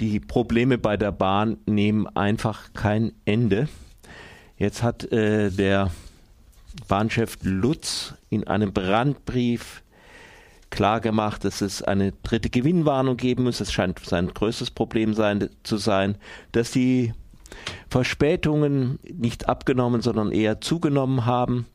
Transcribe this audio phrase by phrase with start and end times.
[0.00, 3.68] Die Probleme bei der Bahn nehmen einfach kein Ende.
[4.56, 5.90] Jetzt hat äh, der
[6.88, 9.82] Bahnchef Lutz in einem Brandbrief
[10.70, 13.60] klargemacht, dass es eine dritte Gewinnwarnung geben muss.
[13.60, 16.16] Es scheint sein größtes Problem sein, zu sein,
[16.52, 17.12] dass die
[17.90, 21.66] Verspätungen nicht abgenommen, sondern eher zugenommen haben.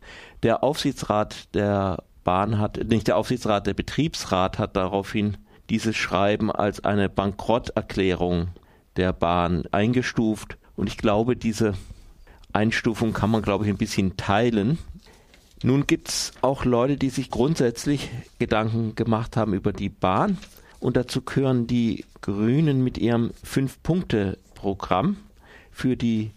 [0.41, 5.37] Der Aufsichtsrat der Bahn hat, nicht der Aufsichtsrat, der Betriebsrat hat daraufhin
[5.70, 8.50] dieses Schreiben als eine Bankrotterklärung
[8.98, 10.58] der Bahn eingestuft.
[10.76, 11.73] Und ich glaube, diese
[12.53, 14.77] Einstufung kann man, glaube ich, ein bisschen teilen.
[15.63, 20.38] Nun gibt es auch Leute, die sich grundsätzlich Gedanken gemacht haben über die Bahn.
[20.80, 25.17] Und dazu gehören die Grünen mit ihrem Fünf-Punkte-Programm
[25.72, 26.31] für die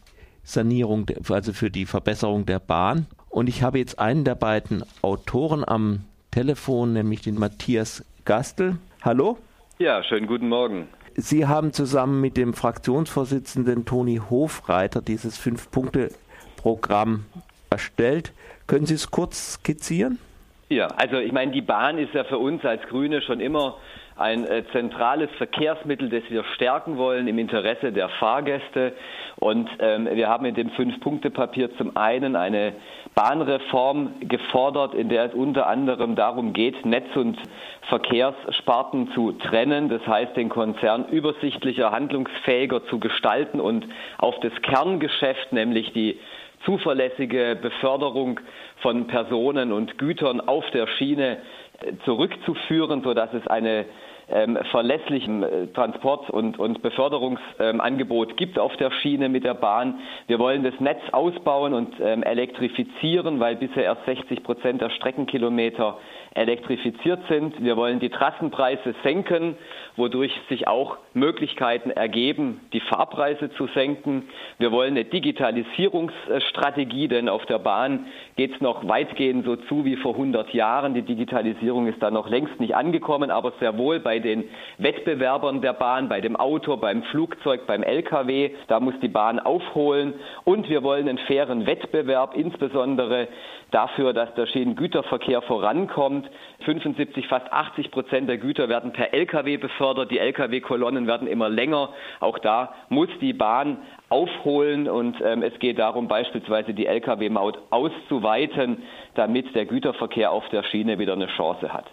[0.45, 3.07] Sanierung, also für die Verbesserung der Bahn.
[3.29, 8.79] Und ich habe jetzt einen der beiden Autoren am Telefon, nämlich den Matthias Gastel.
[9.03, 9.39] Hallo?
[9.79, 10.89] Ja, schönen guten Morgen.
[11.15, 17.25] Sie haben zusammen mit dem Fraktionsvorsitzenden Toni Hofreiter dieses Fünf-Punkte-Programm
[17.71, 18.33] erstellt.
[18.67, 20.19] Können Sie es kurz skizzieren?
[20.69, 23.77] Ja, also ich meine, die Bahn ist ja für uns als Grüne schon immer
[24.19, 28.95] ein äh, zentrales Verkehrsmittel, das wir stärken wollen im Interesse der Fahrgäste.
[29.37, 32.75] Und ähm, wir haben in dem Fünf-Punkte-Papier zum einen eine
[33.15, 37.39] Bahnreform gefordert, in der es unter anderem darum geht, Netz- und
[37.89, 43.87] Verkehrssparten zu trennen, das heißt den Konzern übersichtlicher, handlungsfähiger zu gestalten und
[44.19, 46.19] auf das Kerngeschäft, nämlich die
[46.65, 48.41] zuverlässige Beförderung
[48.83, 51.39] von Personen und Gütern auf der Schiene
[51.81, 53.87] äh, zurückzuführen, sodass es eine
[54.31, 60.01] ähm, verlässlichen äh, Transport- und, und Beförderungsangebot gibt auf der Schiene mit der Bahn.
[60.27, 65.99] Wir wollen das Netz ausbauen und ähm, elektrifizieren, weil bisher erst 60 Prozent der Streckenkilometer
[66.35, 67.63] elektrifiziert sind.
[67.63, 69.57] Wir wollen die Trassenpreise senken,
[69.97, 74.29] wodurch sich auch Möglichkeiten ergeben, die Fahrpreise zu senken.
[74.59, 79.97] Wir wollen eine Digitalisierungsstrategie, denn auf der Bahn geht es noch weitgehend so zu wie
[79.97, 80.95] vor 100 Jahren.
[80.95, 84.45] Die Digitalisierung ist da noch längst nicht angekommen, aber sehr wohl bei den
[84.79, 88.51] Wettbewerbern der Bahn, bei dem Auto, beim Flugzeug, beim Lkw.
[88.69, 90.15] Da muss die Bahn aufholen.
[90.45, 93.29] Und wir wollen einen fairen Wettbewerb, insbesondere
[93.71, 96.29] dafür, dass der Schienengüterverkehr vorankommt.
[96.65, 100.11] 75, fast 80 Prozent der Güter werden per Lkw befördert.
[100.11, 101.91] Die Lkw-Kolonnen werden immer länger.
[102.21, 108.83] Auch da muss die Bahn aufholen und ähm, es geht darum, beispielsweise die Lkw-Maut auszuweiten,
[109.15, 111.85] damit der Güterverkehr auf der Schiene wieder eine Chance hat.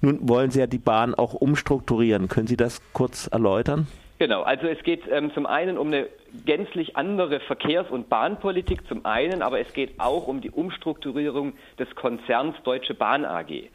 [0.00, 2.28] Nun wollen Sie ja die Bahn auch umstrukturieren.
[2.28, 3.86] Können Sie das kurz erläutern?
[4.18, 6.06] Genau, also es geht ähm, zum einen um eine
[6.46, 11.92] gänzlich andere Verkehrs- und Bahnpolitik zum einen, aber es geht auch um die Umstrukturierung des
[11.96, 13.68] Konzerns Deutsche Bahn AG.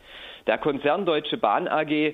[0.48, 2.14] Der Konzern Deutsche Bahn AG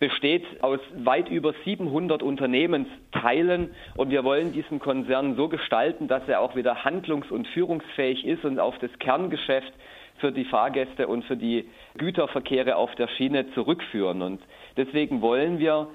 [0.00, 6.40] besteht aus weit über 700 Unternehmensteilen und wir wollen diesen Konzern so gestalten, dass er
[6.40, 9.72] auch wieder handlungs- und führungsfähig ist und auf das Kerngeschäft
[10.16, 14.22] für die Fahrgäste und für die Güterverkehre auf der Schiene zurückführen.
[14.22, 14.40] Und
[14.76, 15.88] deswegen wollen wir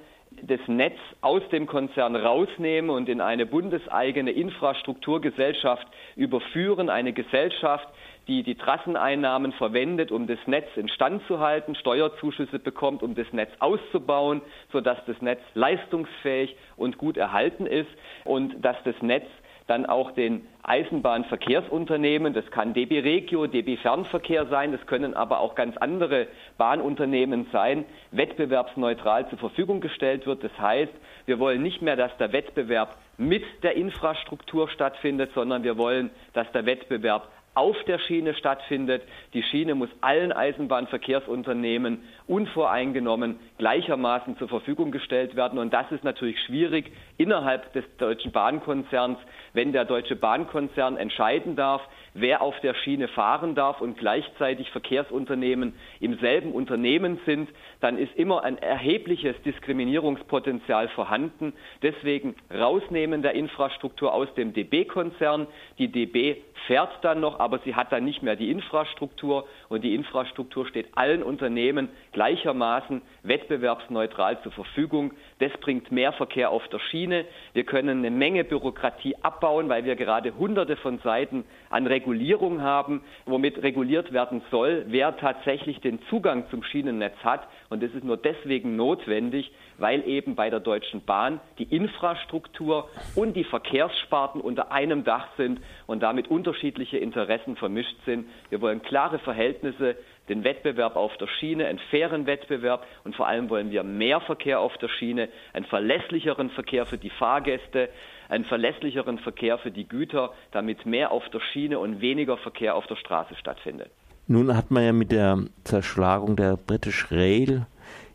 [0.43, 7.87] das Netz aus dem Konzern rausnehmen und in eine bundeseigene Infrastrukturgesellschaft überführen, eine Gesellschaft,
[8.27, 13.51] die die Trasseneinnahmen verwendet, um das Netz instand zu halten, Steuerzuschüsse bekommt, um das Netz
[13.59, 14.41] auszubauen,
[14.71, 17.89] sodass das Netz leistungsfähig und gut erhalten ist
[18.23, 19.27] und dass das Netz
[19.67, 25.55] dann auch den Eisenbahnverkehrsunternehmen, das kann DB Regio, DB Fernverkehr sein, das können aber auch
[25.55, 26.27] ganz andere
[26.57, 30.43] Bahnunternehmen sein, wettbewerbsneutral zur Verfügung gestellt wird.
[30.43, 30.93] Das heißt,
[31.25, 36.51] wir wollen nicht mehr, dass der Wettbewerb mit der Infrastruktur stattfindet, sondern wir wollen, dass
[36.51, 39.01] der Wettbewerb auf der Schiene stattfindet.
[39.33, 45.57] Die Schiene muss allen Eisenbahnverkehrsunternehmen unvoreingenommen gleichermaßen zur Verfügung gestellt werden.
[45.57, 49.17] Und das ist natürlich schwierig innerhalb des Deutschen Bahnkonzerns,
[49.53, 51.81] wenn der Deutsche Bahnkonzern entscheiden darf,
[52.13, 57.49] wer auf der Schiene fahren darf und gleichzeitig Verkehrsunternehmen im selben Unternehmen sind,
[57.79, 61.53] dann ist immer ein erhebliches Diskriminierungspotenzial vorhanden.
[61.83, 65.47] Deswegen rausnehmen der Infrastruktur aus dem DB-Konzern.
[65.77, 66.37] Die DB
[66.67, 70.87] fährt dann noch, aber sie hat dann nicht mehr die Infrastruktur und die Infrastruktur steht
[70.95, 75.11] allen Unternehmen gleichermaßen wettbewerbsneutral zur Verfügung.
[75.37, 77.25] Das bringt mehr Verkehr auf der Schiene.
[77.53, 83.01] Wir können eine Menge Bürokratie abbauen, weil wir gerade hunderte von Seiten an Regulierung haben,
[83.27, 87.47] womit reguliert werden soll, wer tatsächlich den Zugang zum Schienennetz hat.
[87.69, 93.35] Und das ist nur deswegen notwendig, weil eben bei der Deutschen Bahn die Infrastruktur und
[93.35, 98.27] die Verkehrssparten unter einem Dach sind und damit unterschiedliche Interessen vermischt sind.
[98.49, 99.95] Wir wollen klare Verhältnisse
[100.29, 104.59] den Wettbewerb auf der Schiene, einen fairen Wettbewerb und vor allem wollen wir mehr Verkehr
[104.59, 107.89] auf der Schiene, einen verlässlicheren Verkehr für die Fahrgäste,
[108.29, 112.87] einen verlässlicheren Verkehr für die Güter, damit mehr auf der Schiene und weniger Verkehr auf
[112.87, 113.91] der Straße stattfindet.
[114.27, 117.67] Nun hat man ja mit der Zerschlagung der British Rail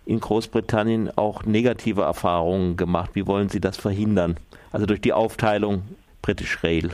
[0.06, 3.10] in Großbritannien auch negative Erfahrungen gemacht.
[3.14, 4.36] Wie wollen Sie das verhindern?
[4.72, 5.82] Also durch die Aufteilung
[6.20, 6.90] British Rail.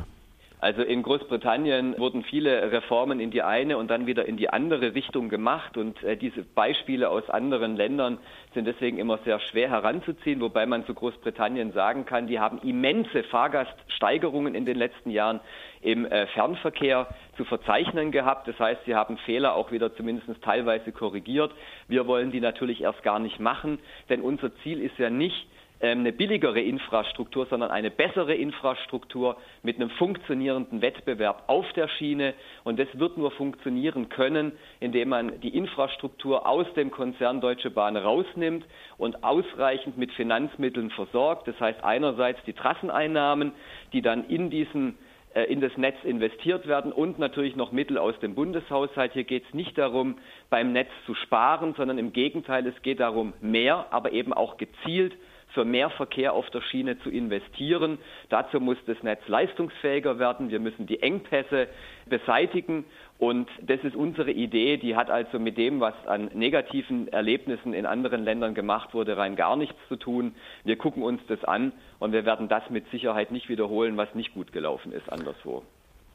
[0.59, 4.95] Also in Großbritannien wurden viele Reformen in die eine und dann wieder in die andere
[4.95, 8.19] Richtung gemacht und äh, diese Beispiele aus anderen Ländern
[8.55, 13.23] sind deswegen immer sehr schwer heranzuziehen, wobei man zu Großbritannien sagen kann, die haben immense
[13.25, 15.41] Fahrgaststeigerungen in den letzten Jahren
[15.83, 17.07] im äh, Fernverkehr
[17.37, 18.49] zu verzeichnen gehabt.
[18.49, 21.53] Das heißt, sie haben Fehler auch wieder zumindest teilweise korrigiert.
[21.87, 25.47] Wir wollen die natürlich erst gar nicht machen, denn unser Ziel ist ja nicht,
[25.81, 32.35] eine billigere Infrastruktur, sondern eine bessere Infrastruktur mit einem funktionierenden Wettbewerb auf der Schiene.
[32.65, 37.97] Und das wird nur funktionieren können, indem man die Infrastruktur aus dem Konzern Deutsche Bahn
[37.97, 38.65] rausnimmt
[38.97, 41.47] und ausreichend mit Finanzmitteln versorgt.
[41.47, 43.53] Das heißt einerseits die Trasseneinnahmen,
[43.93, 44.97] die dann in diesen
[45.35, 49.13] äh, in das Netz investiert werden und natürlich noch Mittel aus dem Bundeshaushalt.
[49.13, 50.17] Hier geht es nicht darum,
[50.49, 55.13] beim Netz zu sparen, sondern im Gegenteil, es geht darum, mehr, aber eben auch gezielt
[55.57, 57.97] für mehr Verkehr auf der Schiene zu investieren.
[58.29, 60.51] Dazu muss das Netz leistungsfähiger werden.
[60.51, 61.69] Wir müssen die Engpässe
[62.05, 62.85] beseitigen.
[63.19, 64.77] Und das ist unsere Idee.
[64.77, 69.35] Die hat also mit dem, was an negativen Erlebnissen in anderen Ländern gemacht wurde, rein
[69.35, 70.35] gar nichts zu tun.
[70.65, 74.35] Wir gucken uns das an und wir werden das mit Sicherheit nicht wiederholen, was nicht
[74.35, 75.63] gut gelaufen ist anderswo.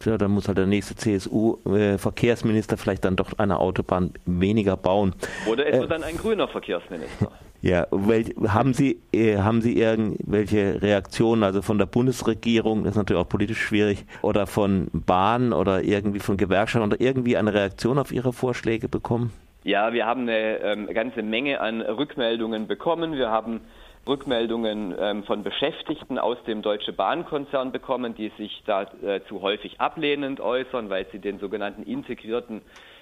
[0.06, 5.13] Ja, dann muss halt der nächste CSU-Verkehrsminister vielleicht dann doch eine Autobahn weniger bauen.
[5.48, 7.31] Oder es äh, wird dann ein grüner Verkehrsminister.
[7.63, 12.98] Ja, wel, haben Sie äh, haben Sie irgendwelche Reaktionen, also von der Bundesregierung, das ist
[12.98, 18.00] natürlich auch politisch schwierig, oder von Bahn oder irgendwie von Gewerkschaften oder irgendwie eine Reaktion
[18.00, 19.31] auf Ihre Vorschläge bekommen?
[19.63, 23.13] Ja, wir haben eine ähm, ganze Menge an Rückmeldungen bekommen.
[23.13, 23.62] Wir haben
[24.07, 30.39] Rückmeldungen ähm, von Beschäftigten aus dem Deutsche Bahnkonzern bekommen, die sich dazu äh, häufig ablehnend
[30.39, 32.62] äußern, weil sie den sogenannten integrierten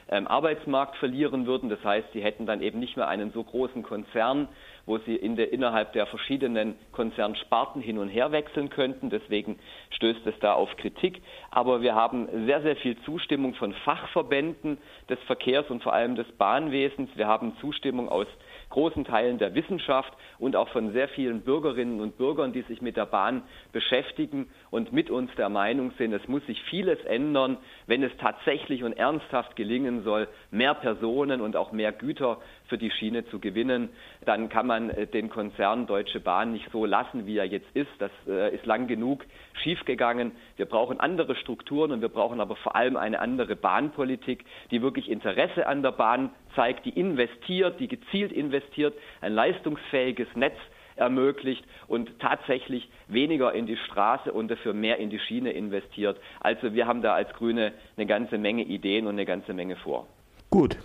[0.09, 1.69] ähm, Arbeitsmarkt verlieren würden.
[1.69, 4.49] Das heißt, sie hätten dann eben nicht mehr einen so großen Konzern,
[4.89, 9.11] wo sie in der, innerhalb der verschiedenen Konzernsparten hin und her wechseln könnten.
[9.11, 9.59] Deswegen
[9.91, 11.21] stößt es da auf Kritik.
[11.51, 16.25] Aber wir haben sehr, sehr viel Zustimmung von Fachverbänden des Verkehrs und vor allem des
[16.39, 17.11] Bahnwesens.
[17.13, 18.25] Wir haben Zustimmung aus
[18.69, 22.97] großen Teilen der Wissenschaft und auch von sehr vielen Bürgerinnen und Bürgern, die sich mit
[22.97, 27.57] der Bahn beschäftigen und mit uns der Meinung sind, es muss sich vieles ändern,
[27.87, 32.37] wenn es tatsächlich und ernsthaft gelingen soll, mehr Personen und auch mehr Güter
[32.69, 33.89] für die Schiene zu gewinnen.
[34.25, 37.91] Dann kann man äh, den Konzern Deutsche Bahn nicht so lassen, wie er jetzt ist.
[37.97, 39.25] Das äh, ist lang genug
[39.63, 40.31] schiefgegangen.
[40.55, 45.09] Wir brauchen andere Strukturen und wir brauchen aber vor allem eine andere Bahnpolitik, die wirklich
[45.09, 50.55] Interesse an der Bahn zeigt, die investiert, die gezielt investiert, ein leistungsfähiges Netz
[50.95, 56.19] ermöglicht und tatsächlich weniger in die Straße und dafür mehr in die Schiene investiert.
[56.39, 60.07] Also wir haben da als Grüne eine ganze Menge Ideen und eine ganze Menge vor.
[60.49, 60.77] Gut,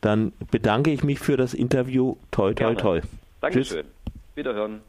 [0.00, 2.16] dann bedanke ich mich für das Interview.
[2.30, 3.00] Toi, toi, toi.
[3.40, 3.84] Dankeschön.
[3.84, 4.14] Tschüss.
[4.34, 4.80] Wiederhören.